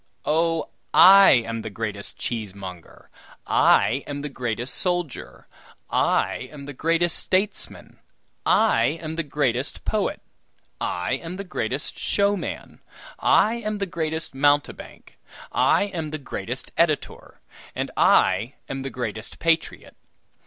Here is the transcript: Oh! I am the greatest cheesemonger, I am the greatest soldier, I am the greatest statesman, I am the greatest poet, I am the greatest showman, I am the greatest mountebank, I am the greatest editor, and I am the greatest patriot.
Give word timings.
Oh! 0.25 0.69
I 0.95 1.29
am 1.45 1.61
the 1.61 1.69
greatest 1.69 2.17
cheesemonger, 2.17 3.11
I 3.45 4.03
am 4.07 4.23
the 4.23 4.29
greatest 4.29 4.73
soldier, 4.73 5.47
I 5.91 6.49
am 6.51 6.65
the 6.65 6.73
greatest 6.73 7.19
statesman, 7.19 7.99
I 8.43 8.97
am 8.99 9.15
the 9.15 9.21
greatest 9.21 9.85
poet, 9.85 10.19
I 10.81 11.19
am 11.21 11.35
the 11.35 11.43
greatest 11.43 11.99
showman, 11.99 12.81
I 13.19 13.57
am 13.63 13.77
the 13.77 13.85
greatest 13.85 14.33
mountebank, 14.33 15.19
I 15.51 15.83
am 15.83 16.09
the 16.09 16.17
greatest 16.17 16.71
editor, 16.79 17.39
and 17.75 17.91
I 17.95 18.55
am 18.67 18.81
the 18.81 18.89
greatest 18.89 19.37
patriot. 19.37 19.95